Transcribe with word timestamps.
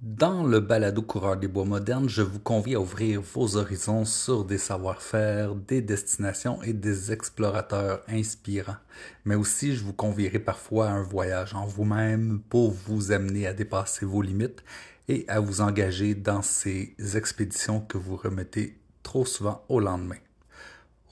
Dans 0.00 0.44
le 0.44 0.60
balado 0.60 1.02
coureur 1.02 1.36
des 1.36 1.48
bois 1.48 1.64
modernes, 1.64 2.08
je 2.08 2.22
vous 2.22 2.38
convie 2.38 2.76
à 2.76 2.80
ouvrir 2.80 3.20
vos 3.20 3.56
horizons 3.56 4.04
sur 4.04 4.44
des 4.44 4.56
savoir-faire, 4.56 5.56
des 5.56 5.82
destinations 5.82 6.62
et 6.62 6.72
des 6.72 7.10
explorateurs 7.10 8.04
inspirants. 8.08 8.76
Mais 9.24 9.34
aussi, 9.34 9.74
je 9.74 9.82
vous 9.82 9.92
convierai 9.92 10.38
parfois 10.38 10.88
à 10.88 10.92
un 10.92 11.02
voyage 11.02 11.52
en 11.54 11.66
vous-même 11.66 12.40
pour 12.48 12.70
vous 12.70 13.10
amener 13.10 13.48
à 13.48 13.52
dépasser 13.52 14.06
vos 14.06 14.22
limites 14.22 14.62
et 15.08 15.24
à 15.26 15.40
vous 15.40 15.60
engager 15.62 16.14
dans 16.14 16.42
ces 16.42 16.94
expéditions 17.16 17.80
que 17.80 17.98
vous 17.98 18.14
remettez 18.14 18.78
trop 19.02 19.26
souvent 19.26 19.64
au 19.68 19.80
lendemain. 19.80 20.27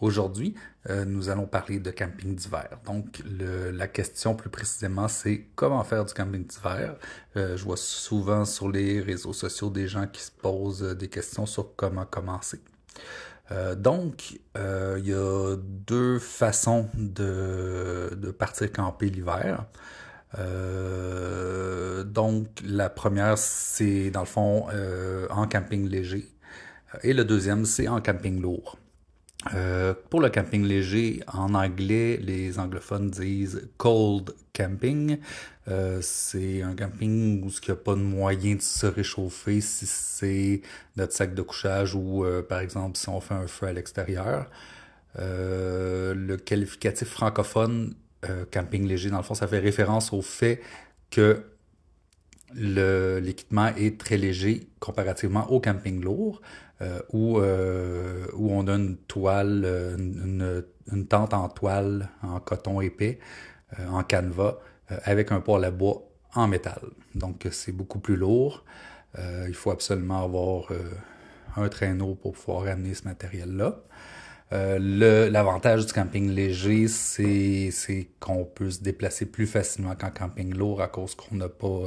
Aujourd'hui, 0.01 0.55
euh, 0.91 1.07
nous 1.07 1.31
allons 1.31 1.47
parler 1.47 1.79
de 1.79 1.91
camping 1.91 2.35
d'hiver. 2.35 2.69
Donc, 2.85 3.23
la 3.39 3.89
question 3.89 4.35
plus 4.35 4.51
précisément, 4.51 5.09
c'est 5.09 5.47
comment 5.55 5.83
faire 5.85 6.05
du 6.05 6.13
camping 6.13 6.47
d'hiver? 6.47 6.97
Euh, 7.37 7.57
je 7.57 7.65
vois 7.65 7.79
souvent 7.79 8.45
sur 8.45 8.71
les 8.71 9.01
réseaux 9.01 9.33
sociaux 9.33 9.71
des 9.71 9.89
gens 9.89 10.07
qui 10.07 10.23
se 10.23 10.31
posent 10.31 10.83
des 10.83 11.09
questions 11.09 11.47
sur 11.47 11.75
comment 11.77 12.05
commencer. 12.05 12.61
Euh, 13.53 13.75
donc, 13.75 14.39
euh, 14.57 14.97
il 14.99 15.09
y 15.09 15.15
a 15.15 15.57
deux 15.57 16.19
façons 16.19 16.89
de, 16.95 18.11
de 18.17 18.31
partir 18.31 18.73
camper 18.73 19.09
l'hiver. 19.09 19.67
Euh, 20.39 22.05
donc, 22.05 22.49
la 22.65 22.91
première, 22.91 23.39
c'est 23.39 24.11
dans 24.11 24.21
le 24.21 24.27
fond 24.27 24.67
en 25.31 25.47
camping 25.47 25.89
léger. 25.89 26.29
Et 27.03 27.13
le 27.13 27.25
deuxième, 27.25 27.65
c'est 27.65 27.89
en 27.89 28.01
camping 28.01 28.41
lourd. 28.41 28.79
Euh, 29.55 29.95
pour 30.11 30.21
le 30.21 30.29
camping 30.29 30.65
léger, 30.65 31.23
en 31.33 31.55
anglais, 31.55 32.19
les 32.21 32.59
anglophones 32.59 33.11
disent 33.11 33.69
cold 33.77 34.35
camping. 34.53 35.19
Euh, 35.69 36.01
c'est 36.01 36.63
un 36.63 36.75
camping 36.75 37.43
où 37.45 37.49
il 37.49 37.69
n'y 37.69 37.73
a 37.73 37.77
pas 37.77 37.95
de 37.95 38.01
moyen 38.01 38.57
de 38.57 38.63
se 38.63 38.87
réchauffer 38.87 39.61
si 39.61 39.87
c'est 39.87 40.63
notre 40.97 41.13
sac 41.13 41.35
de 41.35 41.43
couchage 41.43 41.95
ou, 41.95 42.25
euh, 42.25 42.43
par 42.43 42.61
exemple, 42.61 42.97
si 42.97 43.09
on 43.09 43.21
fait 43.21 43.35
un 43.35 43.47
feu 43.47 43.67
à 43.67 43.73
l'extérieur. 43.73 44.51
Le 45.19 46.37
qualificatif 46.37 47.09
francophone, 47.09 47.95
camping 48.51 48.87
léger, 48.87 49.11
dans 49.11 49.17
le 49.17 49.23
fond, 49.23 49.35
ça 49.35 49.47
fait 49.47 49.59
référence 49.59 50.13
au 50.13 50.21
fait 50.21 50.61
que 51.11 51.43
l'équipement 52.55 53.69
est 53.77 53.99
très 53.99 54.19
léger 54.19 54.69
comparativement 54.79 55.51
au 55.51 55.59
camping 55.59 56.03
lourd 56.03 56.43
euh, 56.83 57.01
où, 57.11 57.39
euh, 57.39 58.27
où 58.35 58.53
on 58.53 58.67
a 58.67 58.75
une 58.75 58.99
toile, 58.99 59.63
euh, 59.65 59.97
une, 59.97 61.07
tente 61.07 61.33
en 61.33 61.49
toile, 61.49 62.11
en 62.23 62.39
coton 62.39 62.83
épais, 62.83 63.19
en 63.89 64.03
canevas, 64.03 64.59
avec 65.05 65.33
un 65.33 65.41
poêle 65.41 65.65
à 65.65 65.71
bois 65.71 66.03
en 66.35 66.47
métal. 66.47 66.81
Donc 67.15 67.49
c'est 67.51 67.73
beaucoup 67.73 67.99
plus 67.99 68.17
lourd. 68.17 68.65
il 69.19 69.55
faut 69.55 69.71
absolument 69.71 70.23
avoir 70.23 70.69
un 71.57 71.69
traîneau 71.69 72.15
pour 72.15 72.35
pouvoir 72.35 72.69
amener 72.69 72.95
ce 72.95 73.05
matériel-là. 73.05 73.81
L'avantage 74.53 75.87
du 75.87 75.93
camping 75.93 76.31
léger, 76.31 76.87
c'est 76.87 78.11
qu'on 78.21 78.45
peut 78.45 78.71
se 78.71 78.81
déplacer 78.81 79.27
plus 79.27 79.47
facilement 79.47 79.97
qu'en 79.97 80.11
camping 80.11 80.55
lourd 80.55 80.81
à 80.81 80.89
cause 80.89 81.17
qu'on 81.17 81.35
n'a 81.35 81.49
pas 81.49 81.81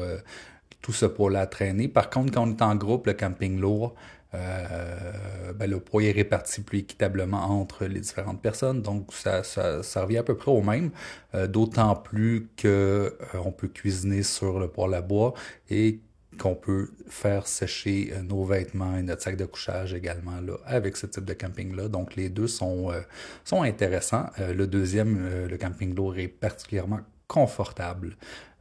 tout 0.82 0.94
ce 0.94 1.06
poids-là 1.06 1.46
traîner. 1.48 1.88
Par 1.88 2.10
contre, 2.10 2.34
quand 2.34 2.48
on 2.48 2.52
est 2.52 2.62
en 2.62 2.76
groupe, 2.76 3.08
le 3.08 3.14
camping 3.14 3.60
lourd, 3.60 3.96
euh, 4.36 5.54
ben, 5.54 5.70
le 5.70 5.80
poids 5.80 6.04
est 6.04 6.12
réparti 6.12 6.62
plus 6.62 6.80
équitablement 6.80 7.60
entre 7.60 7.86
les 7.86 8.00
différentes 8.00 8.42
personnes, 8.42 8.82
donc 8.82 9.12
ça, 9.12 9.44
ça, 9.44 9.82
ça 9.82 10.04
revient 10.04 10.18
à 10.18 10.24
peu 10.24 10.36
près 10.36 10.52
au 10.52 10.62
même, 10.62 10.92
euh, 11.34 11.48
d'autant 11.48 11.96
plus 11.96 12.48
que 12.56 13.18
euh, 13.34 13.52
peut 13.52 13.68
cuisiner 13.68 14.22
sur 14.22 14.60
le 14.60 14.68
poêle 14.68 14.94
à 14.94 15.02
bois 15.02 15.34
et 15.70 16.00
qu'on 16.38 16.54
peut 16.56 16.92
faire 17.08 17.48
sécher 17.48 18.14
euh, 18.14 18.22
nos 18.22 18.46
vêtements 18.46 18.96
et 18.96 19.02
notre 19.02 19.24
sac 19.24 19.36
de 19.36 19.46
couchage 19.46 19.96
également 19.96 20.40
là, 20.42 20.54
avec 20.66 20.96
ce 20.96 21.08
type 21.08 21.26
de 21.26 21.34
camping-là. 21.34 21.88
Donc 21.88 22.16
les 22.16 22.30
deux 22.30 22.48
sont, 22.48 22.92
euh, 22.92 23.02
sont 23.44 23.64
intéressants. 23.64 24.28
Le 24.38 24.68
deuxième, 24.68 25.48
le 25.48 25.58
camping 25.58 25.96
lourd, 25.96 26.18
est 26.18 26.28
particulièrement 26.28 27.00
confortable. 27.30 28.18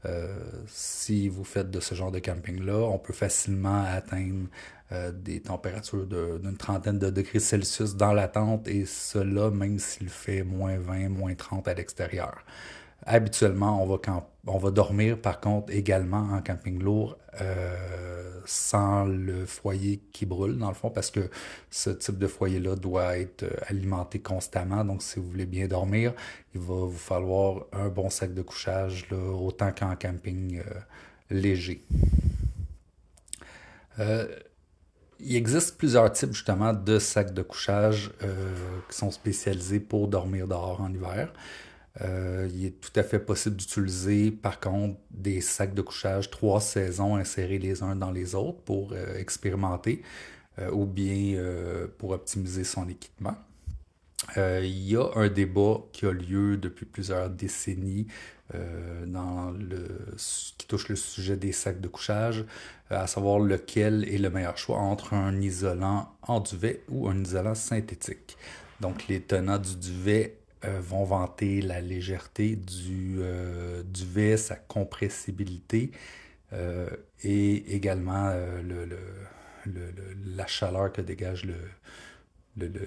Euh, 0.07 0.29
si 0.69 1.29
vous 1.29 1.43
faites 1.43 1.73
de 1.73 1.81
ce 1.81 1.97
genre 1.97 2.13
de 2.13 2.21
camping-là, 2.21 2.79
on 2.87 2.99
peut 2.99 3.13
facilement 3.13 3.83
atteindre 3.83 4.47
euh, 4.93 5.11
des 5.11 5.41
températures 5.41 6.07
d'une 6.07 6.57
trentaine 6.57 7.01
de 7.01 7.11
degrés 7.11 7.41
Celsius 7.41 7.97
dans 7.97 8.13
la 8.13 8.29
tente 8.29 8.69
et 8.69 8.85
cela 8.87 9.51
même 9.51 9.81
s'il 9.81 10.09
fait 10.09 10.45
moins 10.45 10.79
20, 10.79 11.09
moins 11.09 11.35
30 11.35 11.67
à 11.67 11.75
l'extérieur. 11.75 12.45
Habituellement, 13.05 13.83
on 14.47 14.59
va, 14.59 14.71
dormir 14.71 15.19
par 15.19 15.41
contre 15.41 15.73
également 15.73 16.29
en 16.33 16.43
camping 16.43 16.81
lourd 16.81 17.17
euh, 17.41 18.18
sans 18.49 19.05
le 19.05 19.45
foyer 19.45 20.01
qui 20.13 20.25
brûle 20.25 20.57
dans 20.57 20.69
le 20.69 20.75
fond 20.75 20.89
parce 20.89 21.11
que 21.11 21.29
ce 21.71 21.91
type 21.91 22.17
de 22.17 22.27
foyer-là 22.27 22.77
doit 22.77 23.19
être 23.19 23.45
alimenté 23.67 24.21
constamment. 24.21 24.85
Donc 24.85 25.03
si 25.03 25.21
vous 25.21 25.27
voulez 25.27 25.45
bien 25.45 25.69
dormir, 25.69 26.15
il 26.55 26.61
va 26.61 26.87
vous 26.87 26.91
falloir 26.97 27.67
un 27.73 27.89
bon 27.89 28.09
sac 28.09 28.33
de 28.33 28.41
couchage 28.41 29.07
là, 29.11 29.19
autant 29.19 29.71
qu'en 29.73 29.95
camping 29.97 30.61
euh, 30.61 30.81
léger. 31.31 31.85
Euh, 33.99 34.27
il 35.21 35.37
existe 35.37 35.77
plusieurs 35.77 36.11
types 36.13 36.33
justement 36.33 36.73
de 36.73 36.99
sacs 36.99 37.35
de 37.35 37.43
couchage 37.43 38.13
euh, 38.23 38.55
qui 38.89 38.97
sont 38.97 39.11
spécialisés 39.11 39.81
pour 39.81 40.09
dormir 40.09 40.49
dehors 40.49 40.81
en 40.81 40.91
hiver. 40.91 41.33
Euh, 42.03 42.49
il 42.53 42.67
est 42.67 42.81
tout 42.81 42.93
à 42.99 43.03
fait 43.03 43.19
possible 43.19 43.57
d'utiliser, 43.57 44.31
par 44.31 44.61
contre, 44.61 44.99
des 45.11 45.41
sacs 45.41 45.75
de 45.75 45.83
couchage 45.83 46.31
trois 46.31 46.61
saisons 46.61 47.17
insérés 47.17 47.59
les 47.59 47.83
uns 47.83 47.97
dans 47.97 48.11
les 48.11 48.35
autres 48.35 48.61
pour 48.61 48.93
euh, 48.93 49.19
expérimenter 49.19 50.03
euh, 50.59 50.71
ou 50.71 50.87
bien 50.87 51.41
pour 51.99 52.11
optimiser 52.11 52.65
son 52.65 52.89
équipement. 52.89 53.37
Il 54.37 54.89
y 54.89 54.97
a 54.97 55.09
un 55.15 55.29
débat 55.29 55.79
qui 55.93 56.05
a 56.05 56.13
lieu 56.13 56.57
depuis 56.57 56.85
plusieurs 56.85 57.31
décennies 57.31 58.09
dans 59.07 59.53
le, 59.53 60.17
qui 60.59 60.67
touche 60.67 60.89
le 60.89 60.97
sujet 60.97 61.37
des 61.37 61.53
sacs 61.53 61.81
de 61.81 61.89
couchage, 61.89 62.45
à 62.91 63.07
savoir 63.07 63.39
lequel 63.39 64.05
est 64.13 64.19
le 64.19 64.29
meilleur 64.29 64.59
choix 64.59 64.79
entre 64.79 65.15
un 65.15 65.41
isolant 65.41 66.13
en 66.23 66.41
duvet 66.41 66.83
ou 66.89 67.09
un 67.09 67.23
isolant 67.23 67.55
synthétique. 67.55 68.37
Donc 68.81 69.07
les 69.09 69.21
tenants 69.21 69.59
du 69.59 69.77
duvet 69.77 70.37
euh, 70.65 70.81
vont 70.81 71.05
vanter 71.05 71.61
la 71.61 71.81
légèreté 71.81 72.57
du 72.57 73.19
euh, 73.21 73.83
duvet, 73.85 74.37
sa 74.37 74.57
compressibilité 74.57 75.93
euh, 76.53 76.89
et 77.23 77.77
également 77.77 78.27
euh, 78.33 78.61
le, 78.63 78.85
le, 78.85 78.99
le, 79.67 79.93
la 80.37 80.47
chaleur 80.49 80.93
que 80.93 81.01
dégage 81.01 81.45
le, 81.45 81.55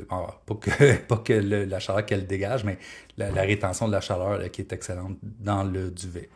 ah, 0.10 0.42
pas 0.46 0.56
que, 0.56 0.98
pas 1.08 1.18
que 1.18 1.32
la 1.32 1.80
chaleur 1.80 2.06
qu'elle 2.06 2.28
dégage, 2.28 2.66
mais 2.66 2.78
la, 3.16 3.30
rétention 3.42 3.88
de 3.88 3.94
la 3.94 4.02
chaleur 4.02 4.52
qui 4.52 4.62
est 4.62 4.74
excellente 4.74 5.18
dans 5.22 5.64
le 5.64 5.92
duvet. 5.92 6.30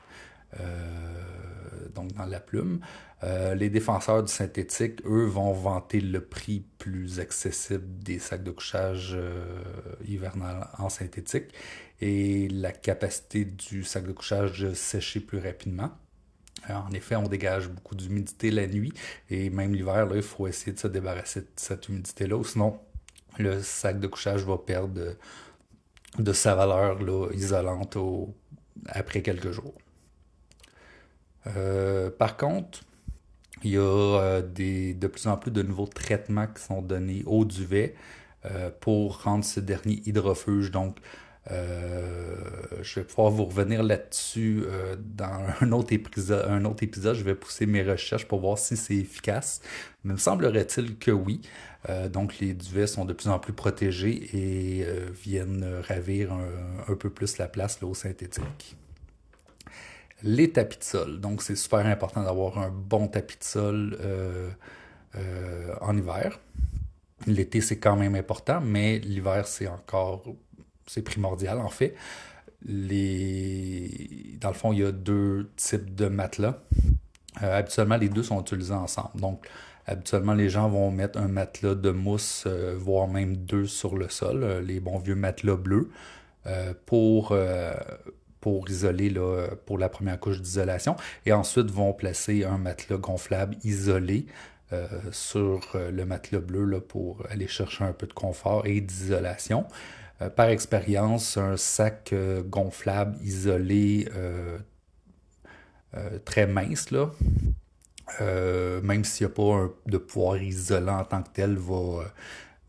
Donc 1.94 2.14
dans 2.14 2.26
la 2.26 2.40
plume. 2.40 2.80
Les 3.24 3.70
défenseurs 3.70 4.24
du 4.24 4.32
synthétique, 4.32 5.02
eux, 5.06 5.26
vont 5.26 5.52
vanter 5.52 6.00
le 6.00 6.22
prix 6.22 6.64
plus 6.78 7.20
accessible 7.20 8.00
des 8.00 8.20
sacs 8.20 8.44
de 8.44 8.52
couchage 8.52 9.18
euh, 10.08 10.12
hivernal 10.12 10.68
en 10.78 10.90
synthétique 10.90 11.54
et 12.02 12.48
la 12.50 12.72
capacité 12.72 13.46
du 13.46 13.84
sac 13.84 14.06
de 14.06 14.12
couchage 14.12 14.60
de 14.62 14.74
sécher 14.74 15.20
plus 15.20 15.40
rapidement. 15.40 15.92
En 16.70 16.92
effet, 16.94 17.16
on 17.16 17.28
dégage 17.28 17.68
beaucoup 17.68 17.96
d'humidité 17.96 18.50
la 18.50 18.66
nuit 18.66 18.94
et 19.30 19.50
même 19.50 19.76
l'hiver, 19.76 20.08
il 20.16 20.24
faut 20.24 20.48
essayer 20.48 20.72
de 20.74 20.80
se 20.80 20.88
débarrasser 20.88 21.42
de 21.42 21.48
cette 21.58 21.90
humidité-là, 21.90 22.44
sinon 22.44 22.80
le 23.38 23.62
sac 23.62 24.00
de 24.00 24.08
couchage 24.08 24.44
va 24.44 24.58
perdre 24.58 25.16
de, 26.18 26.34
sa 26.34 26.56
valeur 26.56 27.02
là, 27.02 27.30
isolante 27.34 27.98
après 28.88 29.22
quelques 29.22 29.52
jours. 29.52 29.76
Euh, 31.48 32.10
par 32.10 32.38
contre, 32.38 32.82
il 33.64 33.72
y 33.72 33.78
a 33.78 33.82
euh, 33.82 34.42
de 34.42 35.08
plus 35.08 35.28
en 35.28 35.38
plus 35.38 35.52
de 35.52 35.62
nouveaux 35.62 35.88
traitements 35.88 36.48
qui 36.48 36.64
sont 36.64 36.82
donnés 36.82 37.24
au 37.26 37.46
duvet 37.46 37.96
euh, 38.52 38.70
pour 38.80 39.24
rendre 39.24 39.44
ce 39.46 39.60
dernier 39.60 40.02
hydrofuge. 40.06 40.72
Donc, 40.72 40.98
euh, 41.52 42.36
je 42.82 43.00
vais 43.00 43.06
pouvoir 43.06 43.32
vous 43.32 43.46
revenir 43.46 43.82
là-dessus 43.82 44.64
euh, 44.66 44.96
dans 45.00 45.46
un 45.62 45.72
autre, 45.72 45.94
épisode. 45.94 47.16
Je 47.16 47.24
vais 47.24 47.36
pousser 47.36 47.66
mes 47.66 47.84
recherches 47.84 48.28
pour 48.28 48.40
voir 48.40 48.58
si 48.58 48.78
c'est 48.78 48.96
efficace. 48.96 49.62
Mais 50.04 50.14
me 50.14 50.18
semblerait-il 50.18 50.98
que 50.98 51.12
oui. 51.12 51.42
Donc 52.12 52.40
les 52.40 52.56
duvets 52.56 52.88
sont 52.88 53.06
de 53.06 53.14
plus 53.14 53.30
en 53.30 53.38
plus 53.38 53.54
protégés 53.54 54.36
et 54.36 54.84
viennent 55.14 55.84
ravir 55.88 56.34
un, 56.34 56.96
peu 56.96 57.12
plus 57.12 57.38
la 57.38 57.48
place 57.48 57.80
là, 57.80 57.88
au 57.88 57.94
synthétique. 57.94 58.76
Les 60.24 60.52
tapis 60.52 60.80
de 60.80 60.84
sol. 60.84 61.20
Donc 61.20 61.44
c'est 61.44 61.56
super 61.56 61.86
important 61.86 62.24
d'avoir 62.24 62.58
un 62.58 62.72
bon 62.72 63.08
tapis 63.08 63.38
de 63.38 63.44
sol 63.44 64.00
en 65.80 65.96
hiver. 65.96 66.40
L'été, 67.28 67.62
c'est 67.62 67.80
quand 67.80 67.96
même 67.96 68.16
important, 68.16 68.62
mais 68.62 69.00
l'hiver, 69.00 69.48
c'est 69.48 69.68
encore 69.68 70.24
c'est 70.88 71.02
primordial 71.02 71.60
en 71.60 71.70
fait. 71.70 71.96
Les... 72.64 74.38
Dans 74.40 74.50
le 74.50 74.54
fond, 74.56 74.74
il 74.74 74.80
y 74.80 74.84
a 74.84 74.92
deux 74.92 75.50
types 75.56 75.96
de 75.96 76.08
matelas. 76.08 76.64
habituellement, 77.36 77.98
les 77.98 78.10
deux 78.10 78.24
sont 78.24 78.42
utilisés 78.42 78.74
ensemble. 78.74 79.20
Donc, 79.20 79.48
habituellement, 79.86 80.34
les 80.34 80.50
gens 80.50 80.70
vont 80.70 80.92
mettre 80.92 81.20
un 81.20 81.28
matelas 81.28 81.76
de 81.76 81.92
mousse, 81.92 82.48
voire 82.78 83.08
même 83.08 83.38
deux 83.38 83.66
sur 83.66 83.98
le 83.98 84.10
sol, 84.10 84.64
les 84.66 84.80
bons 84.80 85.00
vieux 85.00 85.16
matelas 85.16 85.56
bleus, 85.56 85.92
pour 86.86 87.36
pour 88.46 88.70
isoler 88.70 89.10
là, 89.10 89.48
pour 89.66 89.80
la 89.80 89.90
première 89.90 90.20
couche 90.20 90.40
d'isolation. 90.40 90.96
Et 91.26 91.34
ensuite 91.34 91.72
vont 91.72 91.94
placer 91.94 92.44
un 92.44 92.60
matelas 92.60 92.98
gonflable 92.98 93.58
isolé 93.64 94.28
euh, 94.72 94.88
sur 95.10 95.62
euh, 95.74 95.90
le 95.90 96.06
matelas 96.06 96.42
bleu 96.42 96.64
là, 96.64 96.80
pour 96.80 97.24
aller 97.32 97.48
chercher 97.48 97.86
un 97.86 97.92
peu 97.92 98.06
de 98.06 98.14
confort 98.14 98.68
et 98.68 98.82
d'isolation. 98.82 99.66
Euh, 100.22 100.30
par 100.30 100.50
expérience, 100.50 101.38
un 101.38 101.58
sac 101.58 102.14
gonflable 102.46 103.18
isolé 103.24 104.08
très 106.24 106.46
mince, 106.46 106.92
là, 106.92 107.10
même 108.84 109.06
s'il 109.06 109.26
n'y 109.26 109.34
a 109.34 109.36
pas 109.36 109.74
de 109.88 109.98
poire 109.98 110.38
isolant 110.38 111.00
en 111.00 111.04
tant 111.04 111.24
que 111.24 111.30
tel, 111.34 111.58
va, 111.58 112.04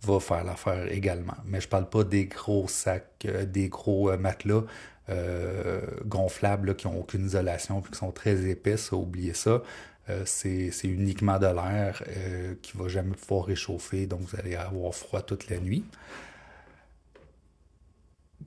va 0.00 0.20
faire 0.20 0.43
l'affaire 0.43 0.90
également. 0.90 1.37
Mais 1.44 1.61
je 1.61 1.69
parle 1.69 1.90
pas 1.90 2.02
des 2.02 2.25
gros 2.25 2.67
sacs, 2.67 3.26
des 3.52 3.69
gros 3.69 4.17
matelas 4.17 4.62
euh, 5.08 5.82
gonflables 6.05 6.75
qui 6.75 6.88
n'ont 6.88 6.99
aucune 6.99 7.26
isolation 7.26 7.81
puis 7.81 7.93
qui 7.93 7.99
sont 7.99 8.11
très 8.11 8.49
épaisses, 8.49 8.91
oubliez 8.91 9.35
ça. 9.35 9.62
Euh, 10.08 10.23
c'est 10.25 10.73
uniquement 10.82 11.38
de 11.38 11.47
l'air 11.47 12.03
euh, 12.08 12.55
qui 12.61 12.76
ne 12.76 12.82
va 12.82 12.88
jamais 12.88 13.14
pouvoir 13.14 13.44
réchauffer, 13.44 14.06
donc 14.06 14.23
vous 14.23 14.37
allez 14.37 14.56
avoir 14.56 14.93
froid 14.94 15.23
toute 15.23 15.49
la 15.49 15.58
nuit. 15.58 15.85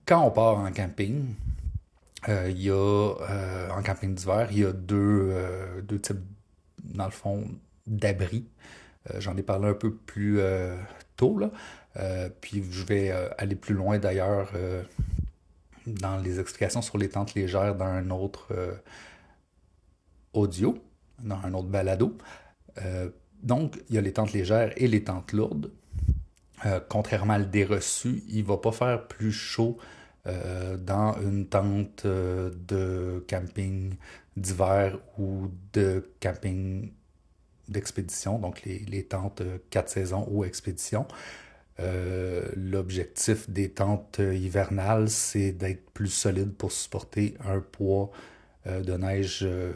Quand 0.05 0.21
on 0.25 0.31
part 0.31 0.57
en 0.57 0.71
camping, 0.73 1.33
il 2.27 2.61
y 2.61 2.69
a 2.69 3.13
en 3.71 3.81
camping 3.81 4.13
d'hiver, 4.13 4.49
il 4.51 4.59
y 4.59 4.65
a 4.65 4.73
deux, 4.73 5.33
deux 5.83 5.99
types, 5.99 6.19
dans 6.83 7.05
le 7.05 7.11
fond, 7.11 7.47
d'abris. 7.87 8.45
J'en 9.19 9.37
ai 9.37 9.43
parlé 9.43 9.69
un 9.69 9.73
peu 9.73 9.93
plus 9.93 10.39
tôt, 11.15 11.39
puis 12.41 12.65
je 12.69 12.83
vais 12.83 13.11
aller 13.37 13.55
plus 13.55 13.75
loin 13.75 13.99
d'ailleurs 13.99 14.51
dans 15.87 16.17
les 16.17 16.39
explications 16.39 16.81
sur 16.81 16.97
les 16.97 17.09
tentes 17.09 17.33
légères 17.35 17.75
dans 17.75 17.85
un 17.85 18.09
autre 18.09 18.47
euh, 18.51 18.73
audio, 20.33 20.77
dans 21.23 21.39
un 21.43 21.53
autre 21.53 21.67
balado. 21.67 22.17
Euh, 22.81 23.09
donc, 23.41 23.79
il 23.89 23.95
y 23.95 23.97
a 23.97 24.01
les 24.01 24.13
tentes 24.13 24.33
légères 24.33 24.73
et 24.77 24.87
les 24.87 25.03
tentes 25.03 25.31
lourdes. 25.33 25.71
Euh, 26.65 26.79
contrairement 26.89 27.33
à 27.33 27.39
le 27.39 27.45
déreçu, 27.45 28.23
il 28.27 28.43
ne 28.43 28.47
va 28.47 28.57
pas 28.57 28.71
faire 28.71 29.07
plus 29.07 29.31
chaud 29.31 29.77
dans 30.25 31.15
une 31.23 31.47
tente 31.47 32.05
de 32.05 33.25
camping 33.27 33.95
d'hiver 34.37 34.99
ou 35.17 35.49
de 35.73 36.07
camping 36.19 36.91
d'expédition, 37.67 38.37
donc 38.37 38.61
les, 38.63 38.79
les 38.79 39.03
tentes 39.05 39.41
4 39.71 39.89
saisons 39.89 40.27
ou 40.29 40.43
expédition. 40.43 41.07
Euh, 41.79 42.43
l'objectif 42.55 43.49
des 43.49 43.69
tentes 43.69 44.19
hivernales, 44.19 45.09
c'est 45.09 45.51
d'être 45.51 45.89
plus 45.91 46.09
solide 46.09 46.53
pour 46.53 46.71
supporter 46.71 47.35
un 47.45 47.59
poids 47.59 48.11
euh, 48.67 48.81
de 48.81 48.93
neige 48.93 49.41
euh, 49.43 49.71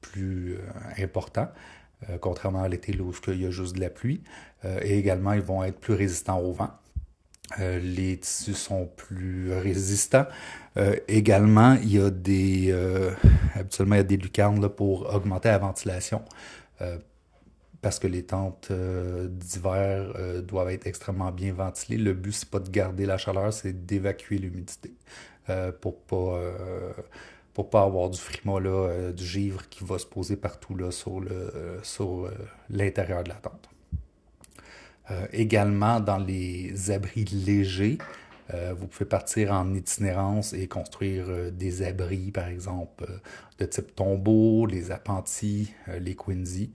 plus 0.00 0.58
important, 0.98 1.48
contrairement 2.22 2.62
à 2.62 2.68
l'été 2.68 2.98
où 2.98 3.12
il 3.28 3.42
y 3.42 3.46
a 3.46 3.50
juste 3.50 3.76
de 3.76 3.80
la 3.80 3.90
pluie. 3.90 4.22
et 4.64 4.98
également, 4.98 5.34
ils 5.34 5.42
vont 5.42 5.62
être 5.62 5.78
plus 5.78 5.92
résistants 5.92 6.40
au 6.40 6.52
vent. 6.52 6.70
les 7.58 8.16
tissus 8.16 8.54
sont 8.54 8.86
plus 8.96 9.52
résistants. 9.52 10.24
également, 11.08 11.74
il 11.74 11.92
y 11.92 12.00
a 12.00 12.08
des 12.08 12.74
habituellement 13.54 13.96
il 13.96 13.98
y 13.98 14.00
a 14.00 14.04
des 14.04 14.16
lucarnes 14.16 14.62
là, 14.62 14.70
pour 14.70 15.14
augmenter 15.14 15.50
la 15.50 15.58
ventilation 15.58 16.22
parce 17.82 17.98
que 17.98 18.06
les 18.06 18.24
tentes 18.24 18.68
euh, 18.70 19.28
d'hiver 19.28 20.12
euh, 20.16 20.42
doivent 20.42 20.70
être 20.70 20.86
extrêmement 20.86 21.32
bien 21.32 21.52
ventilées. 21.52 21.96
Le 21.96 22.12
but, 22.12 22.32
c'est 22.32 22.50
pas 22.50 22.58
de 22.58 22.70
garder 22.70 23.06
la 23.06 23.16
chaleur, 23.16 23.52
c'est 23.52 23.86
d'évacuer 23.86 24.38
l'humidité 24.38 24.92
euh, 25.48 25.72
pour 25.72 26.00
pas 26.00 26.40
pour 27.52 27.68
pas 27.68 27.82
avoir 27.82 28.08
du 28.10 28.18
frima 28.18 28.60
là, 28.60 29.12
du 29.12 29.24
givre 29.24 29.68
qui 29.68 29.84
va 29.84 29.98
se 29.98 30.06
poser 30.06 30.36
partout 30.36 30.76
là 30.76 30.90
sur 30.92 31.20
le 31.20 31.80
sur 31.82 32.30
l'intérieur 32.70 33.24
de 33.24 33.30
la 33.30 33.34
tente. 33.34 33.68
également 35.32 35.98
dans 35.98 36.18
les 36.18 36.90
abris 36.92 37.24
légers, 37.24 37.98
vous 38.48 38.86
pouvez 38.86 39.04
partir 39.04 39.52
en 39.52 39.74
itinérance 39.74 40.52
et 40.52 40.68
construire 40.68 41.50
des 41.50 41.82
abris, 41.82 42.30
par 42.30 42.46
exemple, 42.46 43.04
de 43.58 43.64
type 43.64 43.96
tombeau, 43.96 44.66
les 44.66 44.92
appentis, 44.92 45.74
les 46.00 46.14
quincy. 46.14 46.72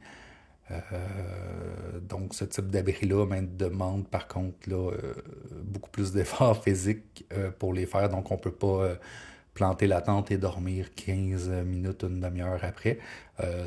Euh, 0.71 1.99
donc, 2.01 2.33
ce 2.33 2.45
type 2.45 2.67
d'abri-là 2.67 3.25
demande 3.41 4.07
par 4.07 4.27
contre 4.27 4.69
là, 4.69 4.91
euh, 4.91 5.13
beaucoup 5.63 5.89
plus 5.89 6.11
d'efforts 6.11 6.63
physiques 6.63 7.25
euh, 7.33 7.51
pour 7.51 7.73
les 7.73 7.85
faire. 7.85 8.09
Donc, 8.09 8.31
on 8.31 8.35
ne 8.35 8.39
peut 8.39 8.51
pas 8.51 8.97
planter 9.53 9.87
la 9.87 10.01
tente 10.01 10.31
et 10.31 10.37
dormir 10.37 10.93
15 10.95 11.49
minutes, 11.65 12.03
une 12.03 12.19
demi-heure 12.19 12.61
après. 12.63 12.99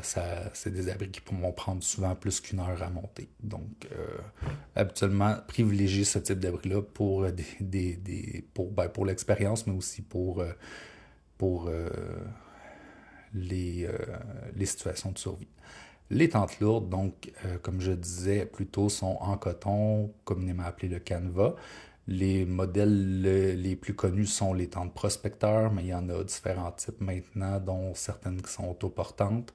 c'est 0.03 0.71
des 0.71 0.87
abris 0.87 1.09
qui 1.09 1.19
pourront 1.19 1.51
prendre 1.51 1.81
souvent 1.81 2.13
plus 2.13 2.39
qu'une 2.41 2.59
heure 2.59 2.83
à 2.83 2.91
monter. 2.91 3.27
Donc, 3.41 3.87
habituellement, 4.75 5.35
privilégier 5.47 6.03
ce 6.03 6.19
type 6.19 6.39
d'abri-là 6.39 6.83
pour, 6.83 7.25
des, 7.59 7.95
des, 7.95 8.45
pour, 8.53 8.69
ben, 8.71 8.87
pour 8.87 9.07
l'expérience, 9.07 9.65
mais 9.65 9.73
aussi 9.73 10.03
pour, 10.03 10.43
pour 11.39 11.71
les, 13.33 13.89
les 14.55 14.65
situations 14.67 15.11
de 15.11 15.17
survie. 15.17 15.47
Les 16.11 16.29
tentes 16.29 16.59
lourdes, 16.59 16.89
donc, 16.89 17.31
euh, 17.45 17.59
comme 17.61 17.81
je 17.81 17.91
disais 17.91 18.45
plutôt, 18.45 18.89
sont 18.89 19.17
en 19.21 19.37
coton, 19.37 20.11
communément 20.23 20.63
appelé 20.63 20.87
le 20.87 20.99
canevas. 20.99 21.53
Les 22.07 22.45
modèles 22.45 23.21
les 23.21 23.75
plus 23.75 23.93
connus 23.93 24.25
sont 24.25 24.53
les 24.53 24.67
tentes 24.67 24.93
prospecteurs, 24.95 25.71
mais 25.71 25.83
il 25.83 25.89
y 25.89 25.93
en 25.93 26.09
a 26.09 26.23
différents 26.23 26.71
types 26.71 26.99
maintenant, 26.99 27.59
dont 27.59 27.93
certaines 27.93 28.41
qui 28.41 28.51
sont 28.51 28.67
autoportantes, 28.67 29.53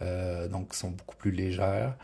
euh, 0.00 0.48
donc 0.48 0.70
qui 0.70 0.78
sont 0.78 0.90
beaucoup 0.92 1.16
plus 1.16 1.30
légères 1.30 1.94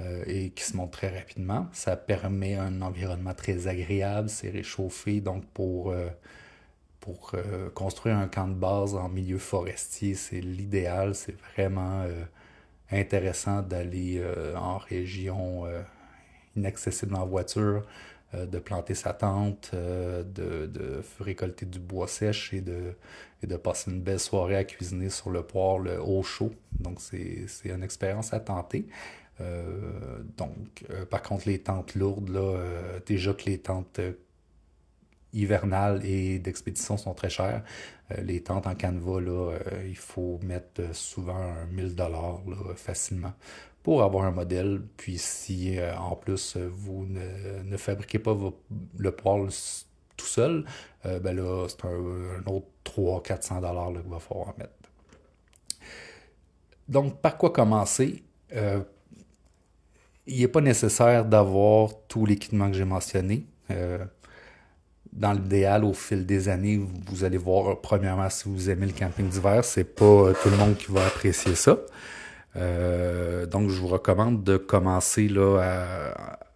euh, 0.00 0.24
et 0.26 0.50
qui 0.50 0.64
se 0.64 0.74
montent 0.74 0.92
très 0.92 1.14
rapidement. 1.14 1.68
Ça 1.72 1.96
permet 1.96 2.54
un 2.54 2.80
environnement 2.80 3.34
très 3.34 3.68
agréable, 3.68 4.30
c'est 4.30 4.48
réchauffé, 4.48 5.20
donc 5.20 5.44
pour, 5.52 5.94
pour 7.00 7.32
construire 7.74 8.16
un 8.16 8.28
camp 8.28 8.48
de 8.48 8.54
base 8.54 8.94
en 8.94 9.10
milieu 9.10 9.38
forestier, 9.38 10.14
c'est 10.14 10.40
l'idéal, 10.40 11.14
c'est 11.14 11.36
vraiment 11.54 12.06
intéressant 12.94 13.62
d'aller 13.62 14.18
euh, 14.18 14.56
en 14.56 14.78
région 14.78 15.66
euh, 15.66 15.82
inaccessible 16.56 17.14
en 17.14 17.26
voiture, 17.26 17.84
euh, 18.34 18.46
de 18.46 18.58
planter 18.58 18.94
sa 18.94 19.12
tente, 19.12 19.72
de, 19.74 21.02
récolter 21.20 21.66
du 21.66 21.78
bois 21.78 22.08
sèche 22.08 22.52
et 22.52 22.60
de, 22.60 23.56
passer 23.56 23.90
une 23.90 24.00
belle 24.00 24.20
soirée 24.20 24.56
à 24.56 24.64
cuisiner 24.64 25.10
sur 25.10 25.30
le 25.30 25.42
poêle 25.42 25.98
au 26.00 26.22
chaud. 26.22 26.52
Donc, 26.80 27.00
c'est 27.00 27.46
une 27.64 27.82
expérience 27.82 28.32
à 28.32 28.40
tenter. 28.40 28.86
donc, 30.36 30.84
par 31.10 31.22
contre, 31.22 31.48
les 31.48 31.58
tentes 31.58 31.94
lourdes, 31.94 32.30
là, 32.30 32.56
déjà 33.06 33.34
que 33.34 33.44
les 33.44 33.58
tentes 33.58 34.00
hivernales 35.34 36.04
et 36.04 36.38
d'expédition 36.38 36.96
sont 36.96 37.12
très 37.12 37.28
chères. 37.28 37.62
Euh, 38.12 38.20
les 38.22 38.42
tentes 38.42 38.66
en 38.66 38.74
canevas, 38.74 39.20
là, 39.20 39.52
euh, 39.52 39.86
il 39.86 39.96
faut 39.96 40.38
mettre 40.42 40.80
euh, 40.80 40.92
souvent 40.92 41.52
1000 41.70 41.94
dollars 41.94 42.40
facilement 42.76 43.32
pour 43.82 44.02
avoir 44.02 44.24
un 44.24 44.30
modèle. 44.30 44.82
Puis 44.96 45.18
si 45.18 45.78
en 45.98 46.16
plus 46.16 46.56
vous 46.56 47.06
ne, 47.06 47.76
fabriquez 47.76 48.18
pas 48.18 48.34
le 48.96 49.10
poêle 49.12 49.48
tout 50.16 50.26
seul, 50.26 50.64
ben 51.04 51.36
là, 51.36 51.66
c'est 51.68 51.84
un, 51.84 52.42
autre 52.46 52.66
300-400 52.86 53.60
dollars 53.60 53.92
qu'il 53.92 54.10
va 54.10 54.18
falloir 54.20 54.54
mettre. 54.56 54.72
Donc, 56.88 57.20
par 57.20 57.36
quoi 57.36 57.50
commencer? 57.50 58.22
il 60.26 60.40
n'est 60.40 60.48
pas 60.48 60.62
nécessaire 60.62 61.26
d'avoir 61.26 61.90
tout 62.08 62.24
l'équipement 62.24 62.70
que 62.70 62.76
j'ai 62.78 62.86
mentionné 62.86 63.44
dans 65.14 65.32
l'idéal, 65.32 65.84
au 65.84 65.92
fil 65.92 66.26
des 66.26 66.48
années, 66.48 66.84
vous 67.06 67.22
allez 67.22 67.38
voir, 67.38 67.80
premièrement, 67.80 68.28
si 68.28 68.48
vous 68.48 68.68
aimez 68.68 68.86
le 68.86 68.92
camping 68.92 69.28
d'hiver, 69.28 69.64
c'est 69.64 69.84
pas 69.84 70.04
euh, 70.04 70.34
tout 70.42 70.50
le 70.50 70.56
monde 70.56 70.76
qui 70.76 70.90
va 70.90 71.06
apprécier 71.06 71.54
ça. 71.54 71.78
Euh, 72.56 73.46
donc, 73.46 73.70
je 73.70 73.80
vous 73.80 73.86
recommande 73.86 74.42
de 74.42 74.56
commencer 74.56 75.28
là, 75.28 76.12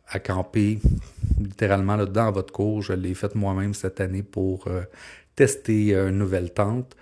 à, 0.08 0.18
camper 0.18 0.80
littéralement 1.38 1.94
là, 1.94 2.06
dans 2.06 2.32
votre 2.32 2.52
cours. 2.52 2.82
Je 2.82 2.94
l'ai 2.94 3.14
fait 3.14 3.34
moi-même 3.36 3.74
cette 3.74 4.00
année 4.00 4.24
pour 4.24 4.66
euh, 4.66 4.82
tester 5.36 5.94
une 5.94 6.18
nouvelle 6.18 6.52
tente. 6.52 6.96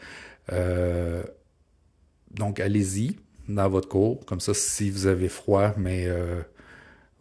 donc, 2.33 2.61
allez-y 2.61 3.17
dans 3.49 3.69
votre 3.71 3.89
cours. 3.89 4.27
Comme 4.27 4.41
ça, 4.41 4.53
si 4.53 4.91
vous 4.91 5.07
avez 5.07 5.31
froid, 5.31 5.73
mais 5.79 6.07